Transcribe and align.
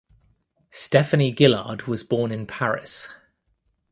Stephanie 0.71 1.31
Gillard 1.37 1.83
was 1.83 2.03
born 2.03 2.31
in 2.31 2.47
Paris. 2.47 3.07